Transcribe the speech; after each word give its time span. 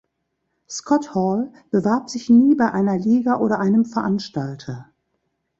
Scott 0.67 1.13
Hall 1.13 1.53
bewarb 1.69 2.09
sich 2.09 2.27
nie 2.27 2.55
bei 2.55 2.71
einer 2.71 2.97
Liga 2.97 3.37
oder 3.37 3.59
einem 3.59 3.85
Veranstalter. 3.85 4.89